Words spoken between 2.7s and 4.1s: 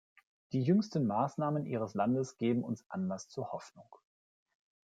Anlass zu Hoffnung.